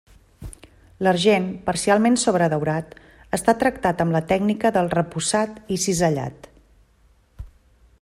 [1.07, 2.97] L'argent, parcialment sobredaurat,
[3.39, 6.53] està tractat amb la tècnica del repussat i cisellat.